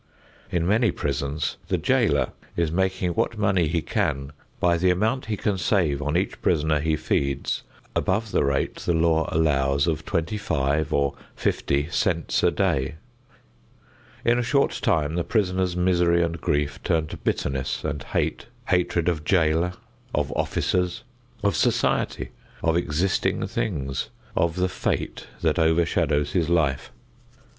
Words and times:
In 0.49 0.65
many 0.65 0.89
prisons 0.89 1.57
the 1.67 1.77
jailer 1.77 2.31
is 2.57 2.71
making 2.71 3.11
what 3.11 3.37
money 3.37 3.67
he 3.67 3.83
can 3.83 4.31
by 4.59 4.75
the 4.75 4.89
amount 4.89 5.27
he 5.27 5.37
can 5.37 5.59
save 5.59 6.01
on 6.01 6.17
each 6.17 6.41
prisoner 6.41 6.79
he 6.79 6.95
feeds 6.95 7.61
above 7.95 8.31
the 8.31 8.43
rate 8.43 8.77
the 8.77 8.95
law 8.95 9.29
allows 9.31 9.85
of 9.85 10.03
twenty 10.03 10.39
five 10.39 10.91
or 10.91 11.13
fifty 11.35 11.87
cents 11.91 12.41
a 12.41 12.49
day. 12.49 12.95
In 14.25 14.39
a 14.39 14.41
short 14.41 14.79
time 14.81 15.13
the 15.13 15.23
prisoner's 15.23 15.77
misery 15.77 16.23
and 16.23 16.41
grief 16.41 16.81
turn 16.81 17.05
to 17.05 17.17
bitterness 17.17 17.83
and 17.83 18.01
hate; 18.01 18.47
hatred 18.69 19.07
of 19.07 19.23
jailer, 19.23 19.73
of 20.15 20.31
officers, 20.31 21.03
of 21.43 21.55
society, 21.55 22.31
of 22.63 22.75
existing 22.75 23.45
things, 23.45 24.09
of 24.35 24.55
the 24.55 24.67
fate 24.67 25.27
that 25.41 25.59
overshadows 25.59 26.31
his 26.31 26.49
life. 26.49 26.91